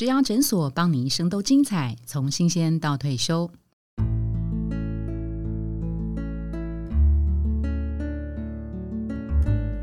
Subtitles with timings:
[0.00, 3.50] 植牙诊所，帮你一生都精彩，从新鲜到退休。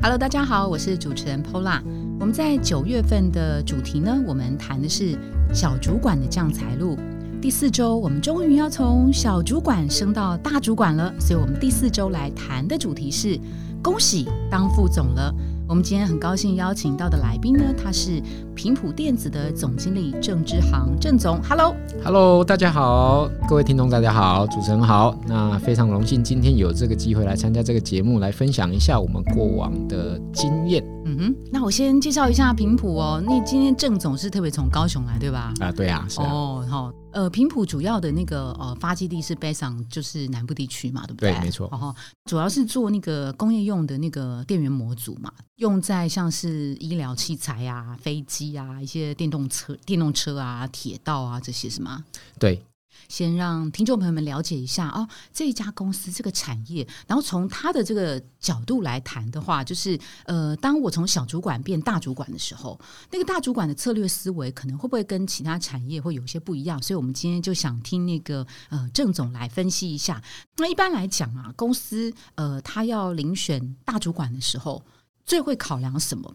[0.02, 1.80] Hello，大家好，我是主持人 Pola。
[2.18, 5.16] 我们在九月份的主题呢，我们谈的是
[5.54, 6.98] 小主管的降财路。
[7.40, 13.38] 第四周，我们终于要从小主管升到大主管了，所以我们第四周来谈的主题是
[13.80, 15.32] 恭喜当副总了。
[15.68, 18.22] 我们今天很高兴邀请到的来宾呢，他是
[18.54, 30.82] 平普电子的总经理郑之航，郑总，Hello，Hello，大家好，各位听众大家好，主持人好，那非常荣幸今天有这个机会来参加这个节目，来分享一下我们过往的经验。
[31.04, 35.52] 嗯哼，那我先介绍一下平普哦，那今天郑总是特别从高雄来对吧？
[35.60, 36.90] 啊，对啊，是哦，好。
[37.18, 41.32] 呃，平埔主要的那个呃发基地是北上，就是南部地区嘛，对不对？
[41.32, 41.68] 对，没错。
[41.72, 41.92] 然后
[42.26, 52.04] 主要是做那个工业用的那个电源模组嘛，用在像是医疗器材啊、飞机啊、一些电动车、电动车啊、铁道啊这些是吗？
[52.38, 52.62] 对。
[53.06, 62.78] 先让听众朋友们了解一下哦，这一家公司这个产业，然后从他的这个角度来谈的话，就是呃，当我从小主管变大主管的时候，
[63.10, 66.82] 那个大主管的策略思维可能会不会跟其他产业会有些不一样？
[66.82, 70.22] 所以我们今天就想听那个呃郑总来分析一下。
[70.56, 74.82] 那一般来讲啊，公司呃他要遴选大主管的时候，
[75.24, 76.34] 最会考量什么？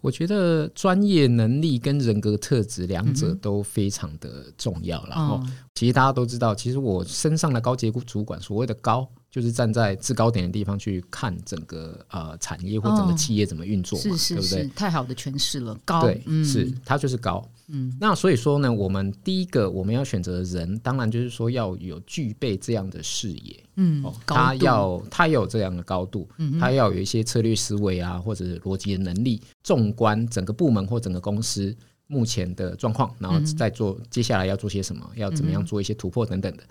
[0.00, 5.04] 我觉得专业能力跟人格特质两者都非常的重要。
[5.08, 5.40] 然后，
[5.74, 9.08] 其实大家都知道，其实我身上的高阶主管，所谓的高。
[9.34, 14.68] 就是站在制高点的地方去看整个呃产业或整个企业怎么运作嘛，对不对？
[14.76, 17.44] 太好的诠释了，高对，是它就是高。
[17.66, 36.62] 嗯，那所以说呢，我们第一个我们要选择的人，当然就是说要有具备这样的视野，嗯，他要他要有这样的高度，嗯，他要有一些策略思维啊，或者逻辑的能力，纵观整个部门或整个公司目前的状况，然后再做接下来要做些什么，要怎么样做一些突破等等的，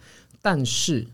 [0.41, 1.05] 但是。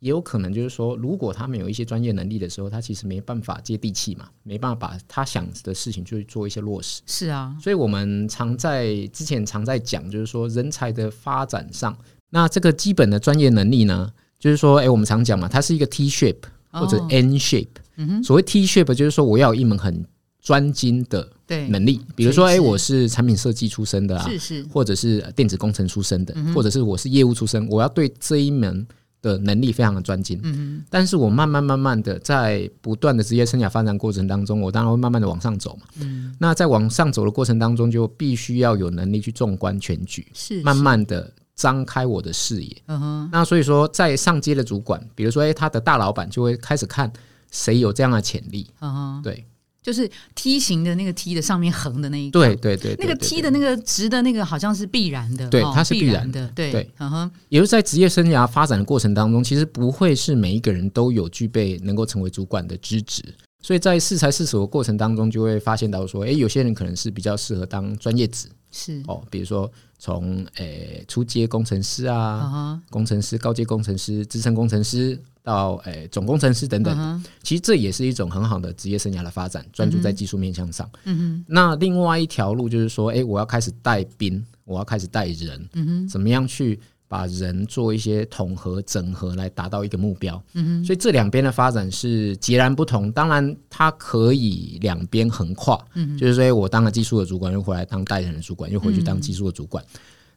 [0.00, 7.00] 也有可能就是说，如果他们有一些专业能力的时候，他其实没办法接地气嘛，没办法把他想的事情去做一些落实。
[7.06, 11.96] 是啊，所以我们常在之前常在讲，就是说人才的发展上，
[12.28, 17.68] 那这个基本的专业能力呢，就是说，哎，我们常讲嘛，它是一个 T shape 或者 N shape。
[17.96, 20.04] 嗯哼，所谓 T shape 就是说，我要有一门很
[20.42, 21.26] 专精的
[21.70, 28.86] 能力，比如说，哎，我是产品设计出身的啊，是是，或者是电子工程出身的，或者是我是业务出身，我要对这一门。
[29.26, 47.12] 的能力非常的专精，嗯但是我慢慢慢慢的在不断的职业生涯发展过程当中，我当然会慢慢的往上走嘛，嗯，那在往上走的过程当中，就必须要有能力去纵观全局，是慢慢的张开我的视野，嗯哼，那所以说在上街的主管，比如说哎，他的大老板就会开始看
[47.50, 49.44] 谁有这样的潜力，嗯哼，对。
[49.86, 52.40] 就是梯形的那个梯的上面横的那一个。
[52.40, 57.30] 对对对，那个梯的那个直的那个好像是必然的，对，它是必然的，对对，嗯哼。
[57.50, 63.22] 也就是在职业生涯发展的过程当中，其实不会是每一个人都有具备能够成为主管的资质，
[63.66, 69.68] 所以在试才试所的过程当中，就会发现到说，哎，有些人可能是比较适合当专业职，是哦，比如说
[69.98, 75.20] 从诶初阶工程师啊，工程师、高阶工程师、资深工程师。
[75.42, 80.90] 到诶，总工程师等等，其实这也是一种很好的职业生涯的发展，专注在技术面向上。
[81.04, 81.44] 嗯哼。
[81.46, 85.68] 那另外一条路就是说，哎，我要开始带兵，我要开始带人。
[85.74, 86.08] 嗯哼。
[86.08, 90.42] 怎么样去把人做一些统合、整合，来达到一个目标？
[90.54, 90.84] 嗯哼。
[90.84, 93.12] 所以这两边的发展是截然不同。
[93.12, 95.78] 当然，它可以两边横跨。
[95.94, 99.84] 嗯就是说，我当了技术的主管，又回来当代理人的主管，又回去当技术的主管。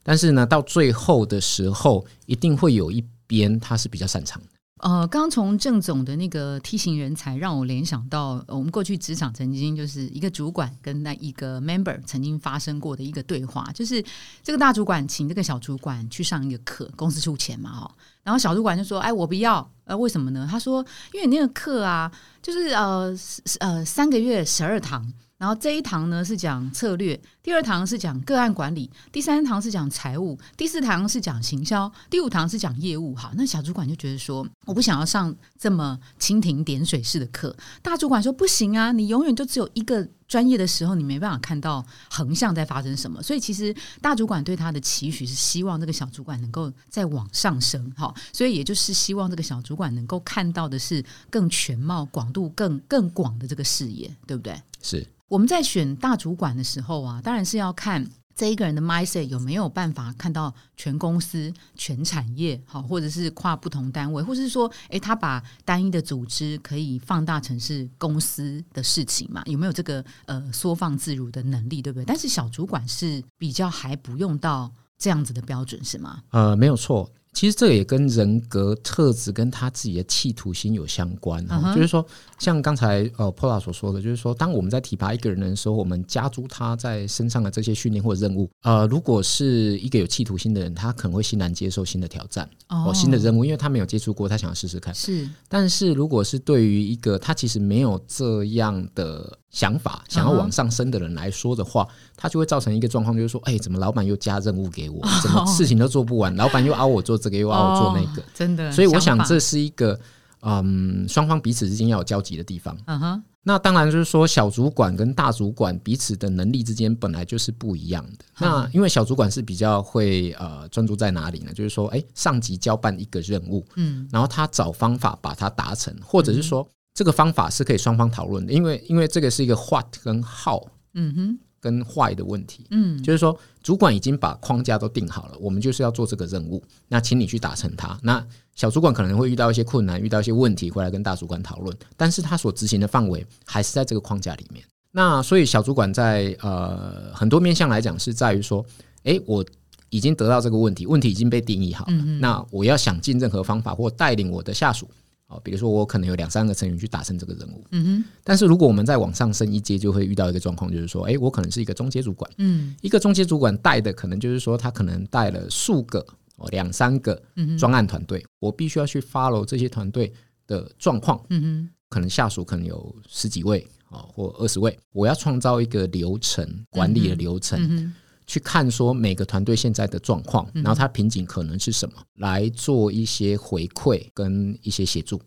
[0.04, 4.48] 但是呢，到最后的时候，一定会有一边他是比较擅长的。
[4.80, 14.04] 呃，刚从郑总的那个梯形人才，让我联想到我们过去职场曾经就是一个主管跟那一个 member 曾经发生过的一个对话，就是
[14.42, 17.92] 这个大主管请这个小主管去上一个课，公司出钱嘛，哦，
[18.24, 22.10] 然后小主管就说：“哎，我不要，呃，为什么呢？”他说：“因为你那个课啊，
[22.42, 23.14] 就是呃
[23.60, 25.06] 呃三个月十二堂。”
[25.40, 33.16] 然后这一堂呢是讲策略，第二堂是讲个案管理，第三堂是讲财务，第四堂是讲行销，第五堂是讲业务。
[33.16, 37.56] 好，那小主管就觉得说，我不想要上这么蜻蜓点水式的课。
[37.82, 43.24] 大主管说不行啊，你永远就只有一个专业的时候，你没办法看到横向在发生什么。
[43.24, 47.90] 所以其实大主管对他的期许是希望这个小主管能够再往上升。
[47.96, 54.62] 好，所以也就是希望这个小主管能够看到的是更全貌、广度更更广的这个视野，对不对？
[54.82, 55.08] 是。
[55.30, 58.06] 我们在选大主管的时候啊，当然但是要看
[58.36, 69.42] 这一个人的 mindset 有没有办法看到全公司、全产业，好，或者是跨不同单位，或是说，诶，他把单一的组织可以放大成是公司的事情嘛？
[69.46, 72.04] 有没有这个呃缩放自如的能力，对不对？
[72.04, 76.22] 但是小主管是比较还不用到这样子的标准，是吗？
[76.32, 77.10] 呃，没有错。
[77.32, 81.46] 其实这也跟人格特质跟他自己的企图心有相关，
[81.76, 82.06] 就是说，
[82.38, 94.94] 像刚才呃 Pola 所说的，就是说，当我们在提拔一个人的时候，我们加诸他在身上的这些训练或者任务，呃，如果是一个有企图心的人，他可能会欣然接受新的挑战哦，新的任务，因为他没有接触过，他想要试试看。
[94.94, 99.39] 是，但是如果是对于一个他其实没有这样的。
[99.52, 108.72] 想法想要往上升的人来说的话，他就会造成一个状况，就是说，哎，怎么老板又加任务给我，怎么事情都做不完，老板又熬我做这个，又熬我做那个， 真的。
[108.72, 110.00] 所以我想这是一个，
[110.42, 112.78] 嗯，双方彼此之间要有交集的地方。
[112.86, 113.24] 嗯哼。
[113.42, 118.26] 那当然就是说，小主管跟大主管彼此的能力之间本来就是不一样的。
[118.38, 121.52] 那因为小主管是比较会呃专注在哪里呢？
[121.54, 126.68] 就是说，哎，上级交办一个任务，嗯，然后他找方法把它达成，或者是说。
[127.00, 130.62] 这个方法是可以双方讨论的，因为因为这个是一个 what 跟 how，
[130.96, 137.98] 嗯哼，跟 why 的问题，嗯，就是说主管已经把框架都定好了，我们就是要做这个任务，那请你去达成它。
[138.04, 138.22] 那
[138.54, 144.62] 小主管可能会遇到一些困难，遇到一些问题，回来跟大主管讨论，但是他所执行的范围还是在这个框架里面。
[144.92, 148.66] 那所以小主管在呃很多面向来讲是在于说，
[149.04, 149.46] 哎，我
[149.90, 154.86] 已经得到这个问题，问题已经被定义好了，那我要想尽任何方法或带领我的下属。
[155.30, 158.04] 哦，比如说我可能有两三个成员去达成这个任务，嗯哼。
[158.24, 166.04] 但是如果我们再往上升一阶，就会遇到一个状况，就是说，哎，我可能是一个中阶主管，嗯，一个中阶主管带的可能就是说，他可能带了数个
[166.38, 167.22] 哦两三个
[167.60, 170.12] 专案团队，我必须要去 follow 这些团队
[170.48, 171.70] 的状况，嗯哼。
[171.90, 177.94] 可能下属可能有十几位哦或二十位，我要创造一个流程管理的流程。
[178.30, 185.20] 去看说每个团队现在的状况，然后他瓶颈可能是什么，来做一些回馈跟一些协助。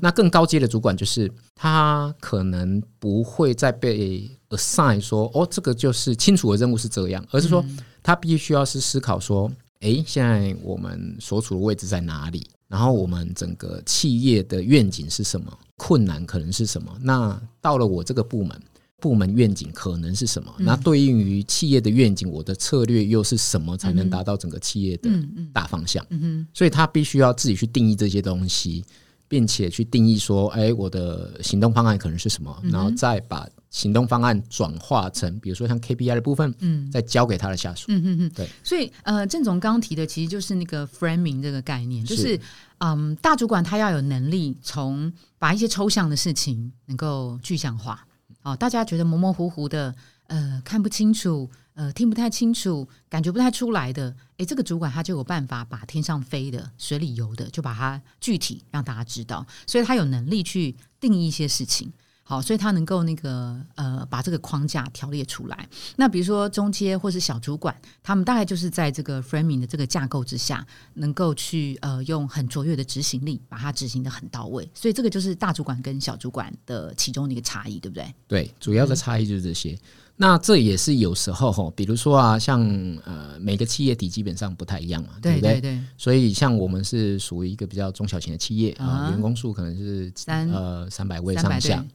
[0.00, 7.62] 那更高阶的主管就是他可能不会再被 assign 说哦，这个就是清楚的任务是这样，而是说
[8.02, 12.48] 他必须要是思考说，哎，现在我们所处的位置在哪里？
[12.68, 15.52] 然后我们整个企业的愿景是什么？
[15.76, 16.90] 困难可能是什么？
[17.02, 18.58] 那到了我这个部门。
[18.98, 20.54] 部门愿景可能是什么？
[20.58, 25.10] 那对应于企业的愿景，我的策略又是什么才能达到整个企业的
[25.52, 26.04] 大方向？
[26.10, 28.84] 嗯所以他必须要自己去定义这些东西，
[29.28, 37.84] 并且去定义说，哎，我的行动方案可能是什么，然后再把行动方案转化成，比如说像 KPI 的部分，嗯，再交给他的下属。
[37.88, 38.48] 嗯嗯嗯，对。
[38.64, 42.40] 所以，呃，郑总刚提的其实就是那个 framing 这个概念，就是
[42.78, 48.05] 嗯，大主管他要有能力从把一些抽象的事情能够具象化。
[48.46, 49.92] 哦，大家觉得模模糊糊的，
[50.28, 61.92] 呃，看不清楚，呃，听不太清楚，感觉不太出来的，诶，这个主管他就有办法把天上飞的、水里游的，就把它具体让大家知道，所以他有能力去定义一些事情。
[62.28, 65.68] 好，所以他能够那个呃，把这个框架条列出来。
[65.94, 74.68] 那比如说中阶或是小主管，他们大概就是在这个 framing 的这个架构之下，能够去呃用很卓越的执行力把它执行的很到位。
[74.74, 78.12] 所以这个就是大主管跟小主管的其中的一个差异，对不对？
[78.26, 79.78] 对，主要的差异就是这些。
[80.16, 82.60] 那这也是有时候哈，比如说啊，像
[83.04, 85.60] 呃每个企业体基本上不太一样嘛，对不对？
[85.60, 85.80] 对。
[85.96, 91.86] 所以像我们是属于一个比较中小型的企业啊，员工数可能是三呃三百位上下。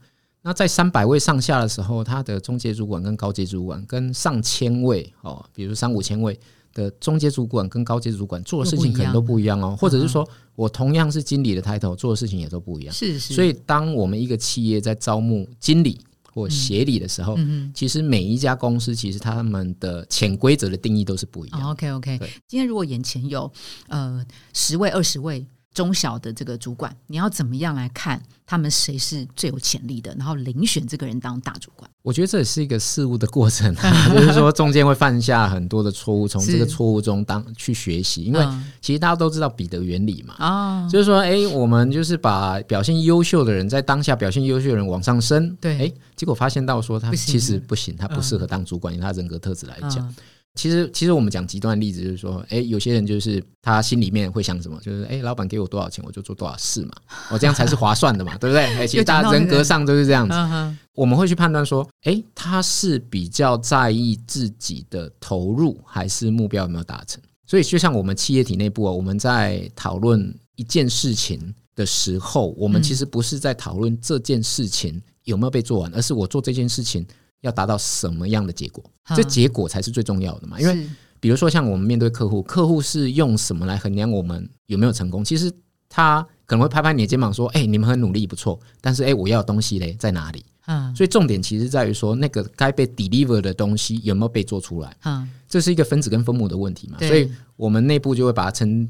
[0.44, 6.36] 那在三百位上下的时候，他的中介主管跟高阶主管跟上千位哦，比如三五千位
[6.74, 12.92] 的中介主管跟高阶主管做的事情可能都不一样哦，或者是说我同样是经理的抬头做的事情也都不一样。
[12.92, 13.34] 是是。
[13.34, 16.00] 所以，当我们一个企业在招募经理
[16.32, 17.38] 或协理的时候，
[17.72, 21.70] 其实每一家公司其实他们的潜规则的定义都是不一样。
[21.70, 22.18] OK OK。
[22.48, 23.48] 今天如果眼前有
[23.86, 25.46] 呃十位二十位。
[25.74, 31.90] 中小的这个主管，你要怎么样来看他们谁是最有潜力的，然后遴选这个人当大主管？
[32.02, 33.74] 我觉得这也是一个事物的过程，
[34.12, 38.24] 就是说中间会犯下很多的错误，从这个错误中当去学习。
[38.24, 38.46] 因为
[38.80, 50.14] 其实大家都知道彼得原理嘛，啊，就是说，哎，我们就是把表现优秀的人在当下表现优秀的人往上升，对，哎，结果发现到说他其实不行，他不适合当主管，以他人格特质来讲。
[50.54, 56.92] 其实，其实我们讲极端的例子，就是说，哎，有些人就是他心里面会想什么，就是哎，老板给我多少钱，我就做多少事嘛，
[57.30, 58.64] 我这样才是划算的嘛， 对不对？
[58.76, 60.76] 哎，其实大家人格上都是这样子。
[60.94, 67.22] 我们会去判断说，哎，他是比较在意自己的投入，还是目标有没有达成？
[67.46, 77.06] 所以，就像我们企业体内部啊，我们在讨论一件事情的时候，我们其实不是在讨论这件事情有没有被做完，而是我做这件事情。
[77.42, 78.82] 要达到什么样的结果？
[79.14, 80.58] 这结果才是最重要的嘛。
[80.58, 80.86] 因为
[81.20, 85.24] 比如说像我们面对客户，客户是用什么来衡量我们有没有成功？
[85.24, 85.52] 其实
[85.88, 90.44] 他可能会拍拍你的肩膀说：“哎，你们很努力，不错。”但是哎，我要的东西嘞在哪里？
[90.66, 94.96] 嗯，所以重点其实在于说，那个该被 deliver 的东西有没有被做出来？
[95.04, 96.98] 嗯，这是一个分子跟分母的问题嘛。
[96.98, 98.88] 所以我们内部就会把它称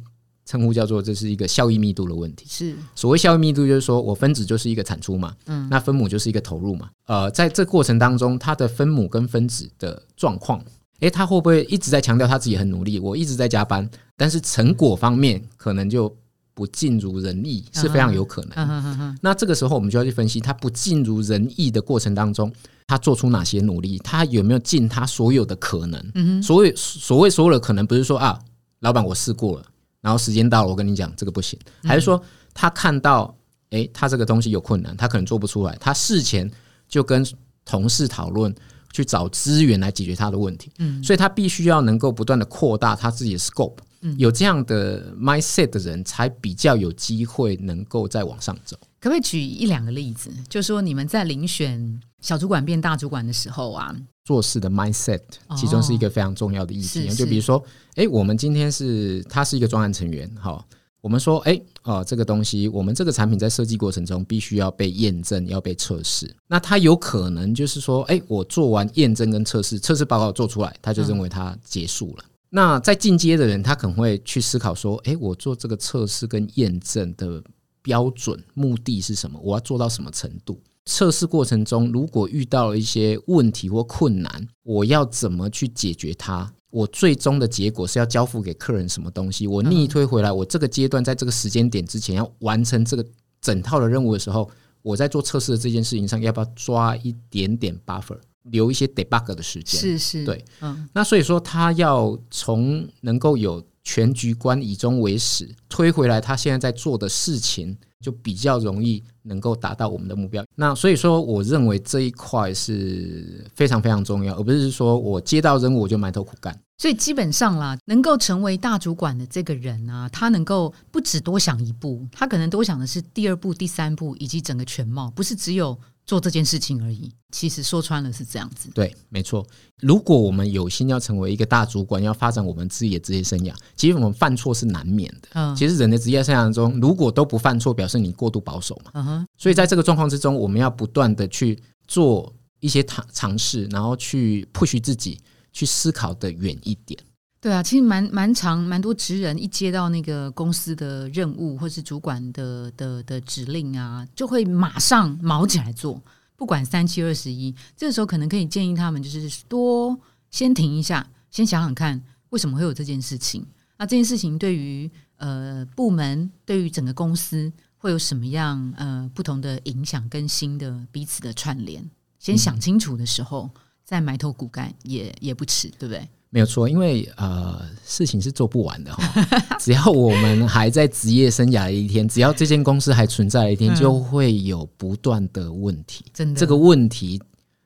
[0.53, 2.45] 称呼叫做这是一个效益密度的问题。
[2.49, 6.91] 是所谓效益密度，就是说我分子就是一个产出嘛，嗯，那分母就是一个投入嘛。
[7.07, 10.63] 呃，在这过程当中，它的分母跟分子的状况，
[11.01, 16.15] 诶，他会不会一直在强调他自己很努力，我一直在加班，但是成果方面可能就。
[16.55, 19.17] 不尽如人意是非常有可能。
[19.23, 22.53] 那这个时候，我们就要去分析他不尽如人意的过程当中，
[22.87, 25.99] 他做出哪些努力，他有没有尽他所有的可能？
[26.43, 28.39] 所谓所谓所有的可能，不是说啊，
[28.81, 29.65] 老板我试过了，
[30.03, 33.35] 然后时间到了，我跟你讲这个不行，还是说他看到，
[33.71, 36.51] 哎，他这个东西有困难，他可能做不出来，他事前
[36.87, 37.27] 就跟
[37.65, 38.55] 同事讨论，
[38.93, 40.71] 去找资源来解决他的问题。
[40.79, 43.79] 嗯，所以他必须要能够不断的扩大他自己的 scope。
[44.19, 48.77] 有这样的 mindset 的人才比较有机会能够再往上走。
[49.03, 50.31] 可不可以举一两个例子？
[50.49, 53.93] 就说你们在遴选小主管变大主管的时候啊，
[54.25, 55.21] 做事的 mindset
[55.57, 57.09] 其中是一个非常重要的议题。
[57.09, 57.61] 就比如说，
[57.97, 60.65] 哎，我们今天是他是一个专案成员，好，
[61.01, 66.33] 我们说，哎，哦，这个东西，我们这个产品在设计过程中必须要被验证，要被测试。
[66.47, 72.25] 那他有可能就是说，哎，我做完验证跟测试，测试报告做出来，他就认为他结束了。
[72.51, 77.43] 那在进阶的人，他可能会去思考说：，诶，我做这个测试跟验证的
[77.83, 79.39] 标准目的是什么？
[79.43, 80.61] 我要做到什么程度？
[80.87, 86.51] 测试过程中如果遇到了一些问题或困难，我要怎么去解决它？
[86.71, 89.47] 我最终的结果是要交付给客人什么东西？
[89.47, 93.05] 我逆推回来，我这个阶段在这个时间点之前要完成这个
[93.41, 98.19] 整套的任务的时候，我在做测试的这件事情上，要不要抓一点点 buffer？
[98.45, 110.45] 留一些 debug 的时间，是是，对，嗯，那所以说他要从能够有全局观以终为始推回来，他现在在做的事情就比较容易能够达到我们的目标。
[110.55, 116.59] 那所以说，我认为这一块是非常非常重要，而不是说我接到任务我就埋头苦干。
[116.79, 125.79] 所以基本上啦，能够成为大主管的这个人啊，他能够不止多想一步，他可能多想的是第二步、第三步以及整个全貌，不是只有。
[126.13, 128.69] 做这件事情而已，其实说穿了是这样子。
[128.75, 129.47] 对，没错。
[129.81, 135.29] 如果我们有心要成为一个大主管，要发展我们自己的职业生涯，其实我们犯错是难免的。
[135.33, 138.91] 嗯，其实人的职业生涯中，如果都不犯错，表示你过度保守嘛。
[138.93, 139.27] 嗯哼。
[139.39, 145.19] 所以在这个状况之中，我们要不断的去做一些尝尝试，然后去 push 自己，
[145.51, 147.01] 去思考的远一点。
[147.43, 156.01] 对啊，其实蛮蛮长，蛮多职人一接到那个公司的任务或是主管的的的指令啊，就会马上卯起来做，
[156.37, 157.53] 不管三七二十一。
[157.77, 159.99] 这个时候可能可以建议他们，就是多
[160.31, 163.45] 先停一下，先想想看为什么会有这件事情。
[163.77, 171.85] 那这件事情对于呃部门，对于整个公司会有什么样呃不同的影响跟新的彼此的串联？
[172.21, 173.51] 先想清楚的时候，
[173.85, 176.09] 再埋头苦干也也不迟，对不对？
[176.35, 179.03] 没有错，因为呃，事情是做不完的哈。
[179.61, 186.07] 只要我们还在职业生涯的一天，只要这间公司还存在的一天，就会有不断的问题。
[186.15, 187.21] 真的，这个问题，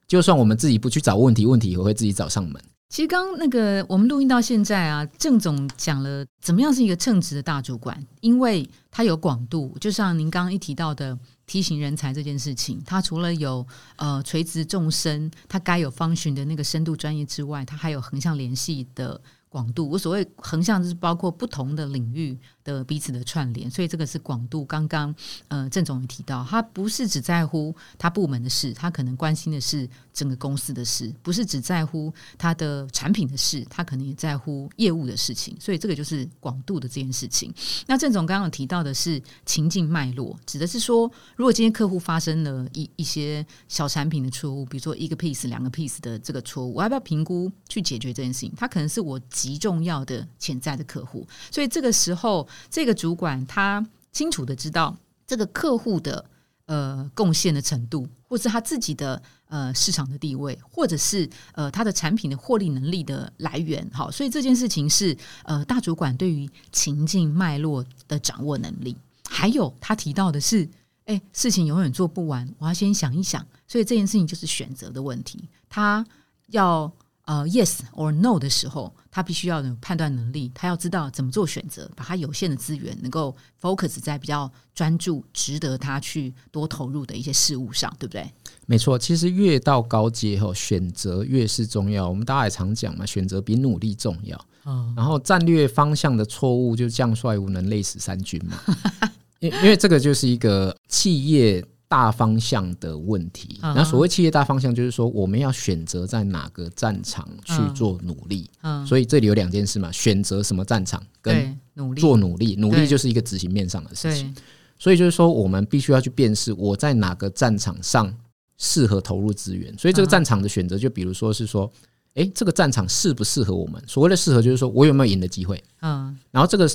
[0.09, 2.61] 就算我们自己不去找问题，问题也会自己找上门。
[2.89, 11.19] 其实刚那个我们录音到现在啊，郑总讲了怎么样是一个称职的大主管，因为他有广度，就像您刚刚一提到的。
[11.47, 13.65] 梯形人才这件事情，他除了有
[13.95, 19.89] 呃垂直纵深，他该有方寻的那个深度专业之外，他还有横向联系的广度。
[19.89, 22.37] 我所谓横向，就是包括不同的领域。
[22.67, 24.65] 的彼此的串联，所以这个是广度。
[24.65, 25.15] 刚刚
[25.47, 35.57] 呃，郑总也提到，他不是只在乎他部门的事，他可能关心的是整个公司的事，不是只在乎他的产品的事，他可能也在乎业务的事情。
[35.61, 37.55] 所以这个就是广度的这件事情。
[37.87, 48.53] 那郑总刚刚提到的是情境脉络，指的是说，如果今天客户发生了一一些小产品的错误，比如说一个 piece、两个 piece 的这个错误，我要不要评估去解决这件事情？
[48.57, 52.49] 他可能是我极重要的潜在的客户，所以这个时候。
[52.71, 54.97] 这个主管他清楚的知道
[55.27, 56.25] 这个客户的
[56.67, 63.89] 呃贡献的程度，或是他自己的呃市场的地位，或者是呃他的产品的获利能力的来源。
[63.93, 68.97] 好，所以这件事情是呃大主管对于情境脉络的掌握能力。
[69.29, 70.69] 还有他提到的是，
[71.07, 73.45] 哎，事情永远做不完，我要先想一想。
[73.69, 76.07] 所以这件事情就是选择的问题，他
[76.49, 76.93] 要。
[77.27, 88.33] 呃，yes or no 的时候，他必须要有判断能力，他要知道怎么做选择，把他有限的资源能够 focus 在比较专注、值得他去多投入的一些事物上，对不对？
[88.67, 92.09] 没错，其实越到高阶后，选择越是重要。
[92.09, 94.41] 我们大家也常讲嘛，选择比努力重要。
[94.65, 98.57] 嗯，然后战略方向的错误，就将帅无能，累死三军嘛。
[99.41, 101.65] 因因为这个就是一个企业。
[101.89, 108.51] 大方向的问题，那所谓企业大方向，就是说我们要选择在哪个战场去做努力。
[108.63, 114.35] 嗯，所以这里有两件事嘛，选择什么战场跟努力做努力，努力就是一个执行面上的事情。
[114.77, 118.13] 所以就是说，我们必须要去辨识我在哪个战场上
[118.59, 119.73] 适合投入资源。
[119.79, 121.71] 所以这个战场的选择，就比如说是说，
[122.15, 123.81] 哎，这个战场适不适合我们？
[123.87, 125.63] 所谓的适合，就是说我有没有赢的机会？
[125.83, 126.69] 嗯，然后这个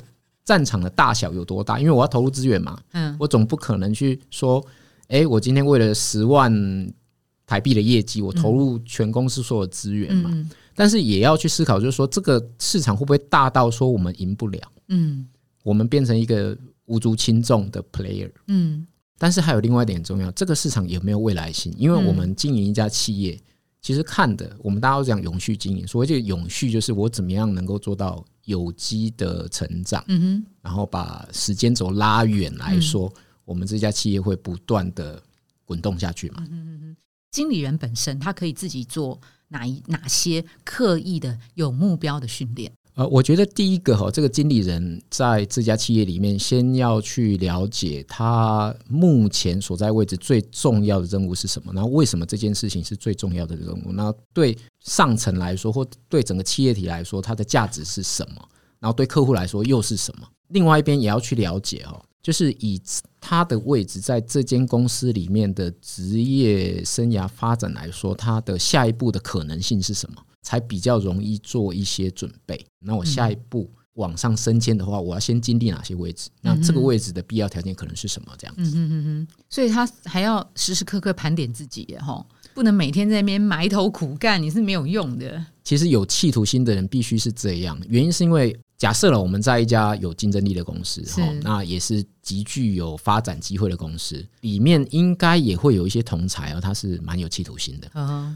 [0.46, 1.78] 战场的大小有多大？
[1.78, 2.80] 因为我要投入资源嘛。
[2.94, 4.66] 嗯，我总不可能去说。
[5.12, 6.50] 哎，我今天为了十万
[7.46, 10.32] 台币的业绩，我投入全公司所有资源嘛？
[10.74, 14.62] 但是也要去思考，就是说这个市场会不会大到说我们赢不了？
[14.88, 15.28] 嗯，
[15.64, 18.32] 我们变成一个无足轻重的 player。
[18.48, 18.88] 嗯，
[19.18, 21.74] 但是还有另外一点重要，这个市场有没有未来性？
[21.78, 23.38] 因为我们经营一家企业，
[23.82, 30.02] 其实看的我们大家都讲永续经营，所谓这个永续就是我怎么样能够做到有机的成长。
[30.08, 33.14] 嗯哼，然后把时间轴拉远来说。
[33.46, 35.22] 我们这家企业会不断的
[35.66, 36.38] 滚动下去嘛？
[36.40, 36.98] 嗯嗯嗯
[37.32, 42.70] 经理人本身他可以自己做哪一哪些刻意的有目标的训练？
[42.96, 53.94] 呃，我觉得第一个哈，这个经理人在这家企业里面，先要去了解他目前所在位置最重要的任务是什么，然后为什么这件事情是最重要的任务？
[53.94, 58.50] 那对上层来说，或对整个企业体来说，它的价值是什么？
[58.78, 60.28] 然后对客户来说又是什么？
[60.50, 62.04] 另外一边也要去了解哦。
[62.22, 62.80] 就是以
[63.20, 72.64] 他的位置在这间公司里面的职业生涯发展来说，他的下一步的可能性是什么，才比较容易做一些准备。
[72.80, 76.30] 那我下一步往上升迁的话，我要先经历哪些位置？
[76.42, 78.32] 那这个位置的必要条件可能是什么？
[78.38, 78.62] 这样子。
[78.64, 79.28] 嗯嗯嗯嗯。
[79.50, 85.44] 所以他还要时时刻刻盘点自己，哈，不能每天在那边埋头苦干，你是没有用的。
[85.64, 88.56] 其实有企图心的人必须是这样，原因是因为。
[88.82, 97.88] 假设了我们在一家有竞争力的公司，哈，那也是极具有发展机会的公司，里面应该也会有一些同才哦，他是蛮有企图心的。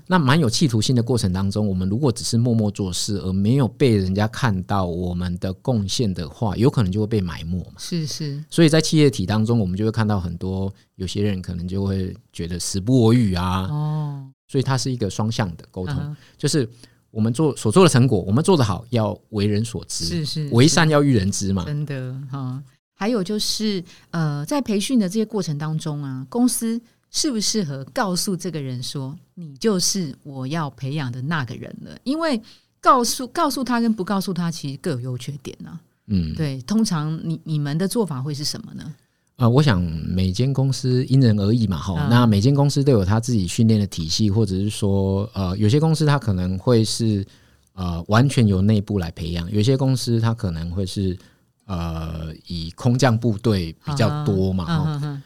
[0.05, 7.71] 那蛮有企图心的过程当中，我们如果只是默默做事，而没有被人家看到我们的贡献的话，有可能就会被埋没嘛。
[7.79, 13.61] 是是，所以在企业体当中，我们就会看到很多有些人可能就会觉得时不我与啊。
[13.71, 16.69] 哦，所以它是一个双向的沟通，就是。
[17.15, 21.63] 我们做所做的成果，我们做的好要为人所知，是是，为善要育人知嘛。
[21.63, 22.61] 真的哈，
[22.93, 26.79] 还有就是呃，在培训的这些过程当中啊，公司
[27.11, 31.97] 适不适合告诉这个人说，你就是我要培养的那个人了？
[32.03, 32.41] 因为
[32.81, 35.79] 告诉告诉他跟不告诉他，其实各有优缺点呢。
[36.07, 38.93] 嗯，对，通常你你们的做法会是什么呢？
[39.37, 42.07] 呃，我想每间公司因人而异嘛，哈。
[42.09, 47.25] 那每间公司都有他自己训练的体系，或者是说，呃，有些公司它可能会是
[47.73, 51.17] 呃完全由内部来培养，有些公司它可能会是
[51.65, 55.21] 呃以空降部队比较多嘛，哈。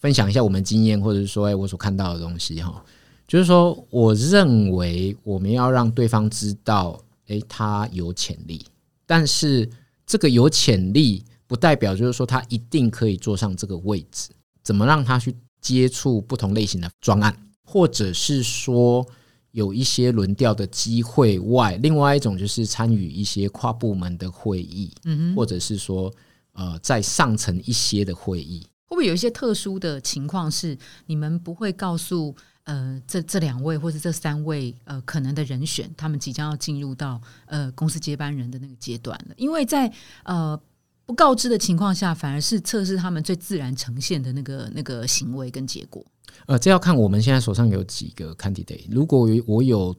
[0.00, 2.82] 分享一下我们经验，或者是说，哎，我所看到的东西，哈，
[3.28, 8.66] 就是说，我认为我们要让对方知道，哎，他有潜力，
[9.06, 9.70] 但是
[10.04, 11.24] 这个有潜力。
[11.46, 14.30] 不代表就是说他一定可以坐上这个位置。
[14.62, 19.06] 怎么让他去接触不同类型的专案，或者是说
[19.50, 26.10] 有一些轮调的机会外，另外一种就是参与一些跨部门的会议，嗯或者是说
[26.54, 39.34] 呃在上层一些的会议，会不会有一些特殊的情况是你们不会告诉呃这这两位或者这三位呃可能的人选，他们即将要进入到呃公司接班人的那个阶段了？
[39.36, 39.92] 因为在
[40.24, 40.58] 呃。
[41.06, 46.04] 不告知的情况下，反而是测试他们最自然呈现的那个那个行为跟结果。
[46.46, 48.86] 呃，这要看我们现在手上有几个 candidate。
[48.90, 49.94] 如果我有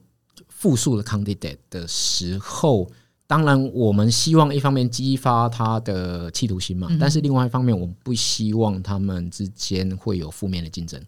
[0.48, 2.90] 复数的 candidate 的时候，
[3.26, 11.00] 当然我们希望一方面激发他的企图心嘛，但是另外一方面，我们不希望他们之间会有负面的竞争。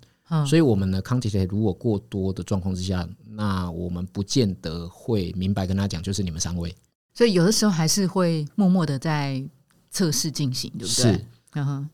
[0.46, 6.74] 所以我们的 candidate 如果过多的状况之下，那我们不见得会明白跟他讲，就是你们三位。
[7.14, 9.44] 所以有的时候还是会默默的在。
[9.98, 11.12] 测试进行对不对？
[11.12, 11.24] 是。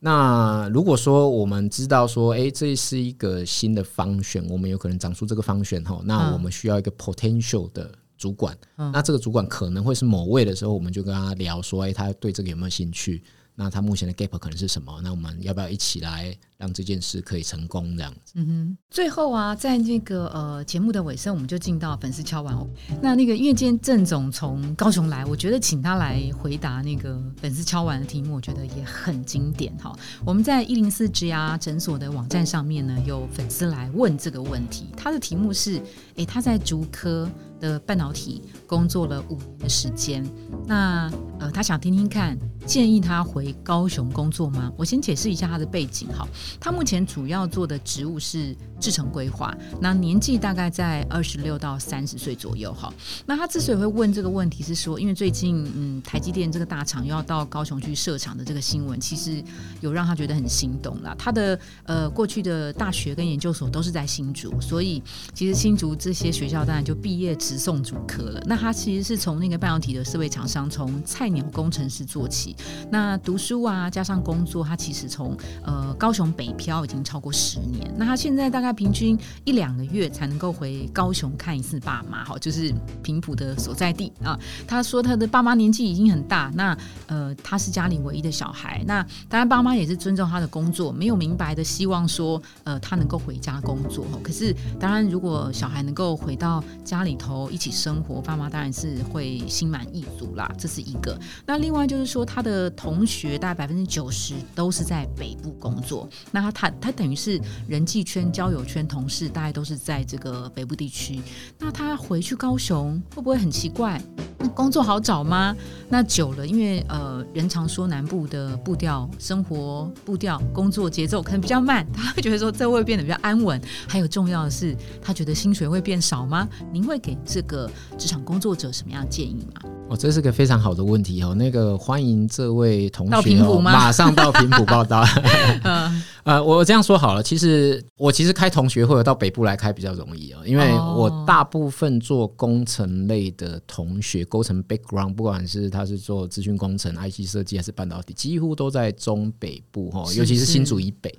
[0.00, 8.54] 那如果说我们知道说，哎，这是一个新的方选，我们有可能长出这个方选哈，那我们需要一个 potential 的主管。
[8.76, 13.22] 那这个主管可能会是某位的时候，我们就跟他聊说，哎，他对这个有没有兴趣？
[13.54, 15.00] 那他目前的 gap 可能是什么？
[15.02, 17.96] 那我们要不要一起来让这件事可以成功？
[17.96, 18.32] 这样子。
[18.34, 18.78] 嗯哼。
[18.90, 22.56] 最后啊，在那个呃节目的尾声，我们就进到粉丝敲完。
[23.00, 29.96] 那那个因为今天郑总从高雄来，我觉得请他来回答那个粉丝敲完的题目，我觉得也很经典哈。
[30.24, 35.80] 我们在一零四之牙诊所的网站上面呢，有粉丝来问这个问题，他的题目是：
[36.16, 37.30] 哎，他在竹科。
[37.60, 40.28] 的半导体工作了五年的时间，
[40.66, 42.36] 那呃，他想听听看，
[42.66, 44.72] 建议他回高雄工作吗？
[44.76, 46.26] 我先解释一下他的背景哈，
[46.58, 52.92] 他目前主要做的职务是制程规划，那年纪大概在二十六到三十岁左右哈。
[53.26, 59.42] 那他之所以会问这个问题，是说因为最近嗯，台积电这个大厂又要到高雄去设厂的这个新闻，其实
[59.80, 61.14] 有让他觉得很心动啦。
[61.18, 65.02] 他的呃过去的大学跟研究所都是在新竹，所以
[65.34, 67.34] 其实新竹这些学校当然就毕业。
[67.44, 68.40] 直送主科了。
[68.46, 72.56] 那他其实是从那个半导体的设备厂商，从菜鸟工程师做起。
[72.90, 77.92] 那读读书啊，加上工作，他其实从呃高雄北漂已经超过十年。
[77.96, 84.38] 那他现在大概平均一两个月才能够回高雄看一次爸妈，哈，就是平埔的所在地啊。
[84.68, 88.84] 他说他的爸妈年纪已经很大，那呃他是家里唯一的小孩。
[88.86, 94.06] 那当然爸妈也是尊重他的工作，没有明白的希望说呃他能够回家工作。
[94.22, 97.50] 可是当然如果小孩能够回到家里头。
[97.50, 101.18] 一起生活，爸妈当然是会心满意足啦，这是一个。
[101.46, 111.20] 那另外就是说，他的同学大概百分之九十都是在北部工作，那他他他等于是人际圈、交友圈、同事，大概都是在这个北部地区。
[111.58, 114.00] 那他回去高雄会不会很奇怪？
[114.38, 115.56] 那工作好找吗？
[115.88, 123.60] 那久了，因为呃，人常说南部的步调、生活步调、工作节奏可能比较慢，他会觉得说这会变得比较安稳。
[123.88, 126.48] 还有重要的是，他觉得薪水会变少吗？
[126.72, 129.62] 您会给这个职场工作者什么样的建议吗？
[129.88, 131.34] 哦，这是个非常好的问题哦。
[131.34, 135.04] 那个欢迎这位同学哦，马上到平埔报道。
[136.24, 151.14] 呃，我这样说好了，其实我其实开同学会到北部来开比较容易啊，因为我大部分做工程类的同学，构成 background，不管是他是做资讯工程、IC 设计还是半导体，几乎都在中北部哈，尤其是新竹以北。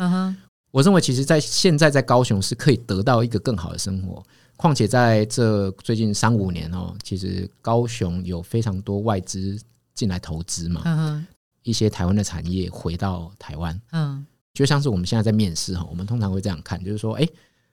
[0.72, 4.22] 我认为，其实，在现在在高雄是可以得到一个更好的生活。
[4.58, 9.60] 况且在这最近三五年哦，其实高雄有非常多外资
[9.94, 11.26] 进来投资嘛，
[11.64, 17.28] 一些台湾的产业回到台湾，嗯，就像是我们现在在面试哈，我们通常会这样看，就是说，哎，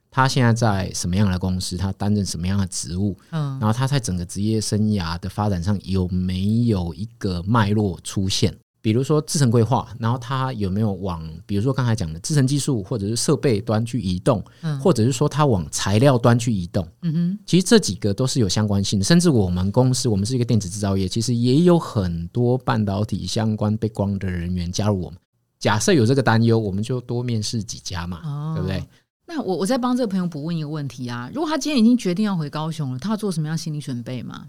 [0.09, 8.53] 他现在在什么样的公司，他担任什么样的职务，嗯，然后他在整个职业生涯的发展上有没有一个脉络出现。
[8.83, 19.05] 比如说制程规划，然后它有没有往，比如说刚才讲的制程技术或者是设备端去移动，嗯，或者是说它往材料端去移动，嗯哼，其实这几个都是有相关性的。
[19.05, 25.17] 甚至我们公司，我们是一个电子制造业，其实也有很多半导体相关背光的人员加入我们。
[25.59, 28.85] 假设有这个担忧，我们就多面试几家嘛，对不对？
[29.25, 34.47] 那我我再帮这个朋友补问一个问题啊，如果他今天已经决定要回高雄了，他要做什么样心理准备吗？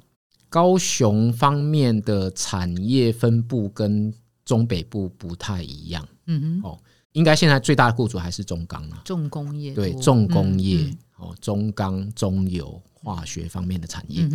[0.49, 4.13] 高雄方面的产业分布跟
[4.45, 6.79] 中北部不太一样，嗯哼，哦，
[7.13, 14.29] 应该现在最大的雇主还是中钢啊，重工业，对，重工业，哦，中钢、中油、化学方面的产业，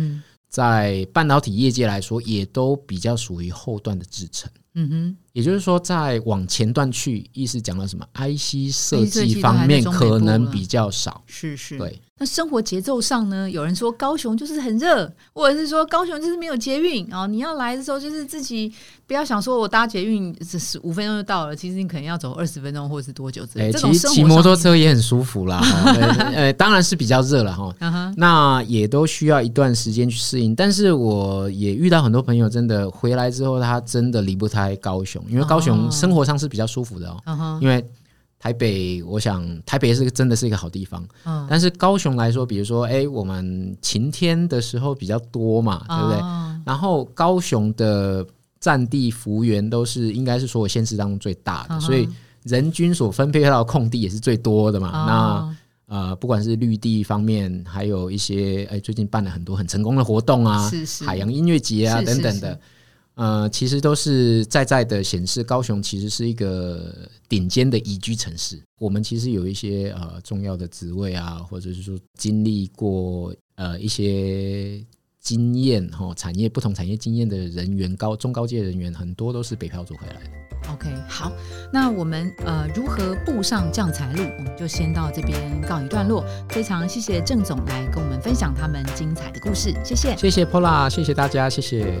[0.48, 4.50] 在半导体业界来说，也都比较属于后段的制程。
[4.74, 12.00] 嗯哼，也就是说，在往前段去，意思讲到什么？IC 设计方面可能比较少，是是，对。
[12.22, 13.50] 那生活节奏上呢？
[13.50, 17.26] 有人说高雄就是很热，或者是说高雄就是没有捷运啊。
[17.26, 18.70] 你要来的时候，就是自己
[19.06, 23.72] 不要想说我搭捷运是十五分钟就到了，其实你可能要走二十分钟或者是多久之类。
[23.72, 25.62] 其实骑摩托车也很舒服啦，
[26.36, 27.74] 呃，当然是比较热了哈。
[28.18, 30.54] 那也都需要一段时间去适应。
[30.54, 37.58] 但是我也遇到很多朋友，真的回来之后，他真的离不开高雄，因为高雄生活上是比较舒服的哦。
[37.60, 37.84] 因为
[38.38, 46.18] 台北，我想台北是真的是一个好地方，嗯，但是高雄来说，比如说，哎，我们晴天的时候比较多嘛，对不对？
[46.64, 48.26] 然后高雄的
[48.58, 52.08] 占地幅员都是应该是所有县市当中最大的，所以
[52.44, 54.90] 人均所分配到的空地也是最多的嘛。
[54.90, 55.56] 那
[55.94, 60.70] 呃，不管是绿地方面，还有一些哎，最近办了很多很成功的活动啊，
[61.04, 62.58] 海洋音乐节啊等等的。
[63.20, 68.58] 呃，其实都是在在的显示，高雄其实是一个顶尖的宜居城市。
[68.78, 74.82] 我们其实有一些呃重要的职位啊，或者是说经历过呃一些
[75.20, 80.72] 经验哈，产业不同产业经验的人员，高中高阶人员很多都是北漂族回来的。
[80.72, 81.30] OK，好，
[81.70, 86.24] 那我们呃如何步上将才路，我们就先到这边告一段落。
[86.48, 92.00] 非常谢谢郑总来跟我们分享他们精彩的故事，谢谢，谢谢 Pola，谢谢大家，谢谢。